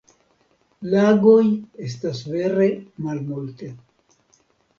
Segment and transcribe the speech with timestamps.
[0.93, 1.43] Lagoj
[1.89, 2.71] estas vere
[3.09, 3.71] malmulte.